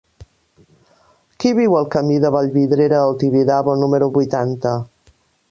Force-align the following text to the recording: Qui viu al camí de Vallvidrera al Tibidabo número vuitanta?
Qui 1.43 1.51
viu 1.59 1.75
al 1.81 1.85
camí 1.97 2.17
de 2.23 2.31
Vallvidrera 2.37 2.99
al 3.03 3.15
Tibidabo 3.25 3.77
número 3.83 4.09
vuitanta? 4.19 4.75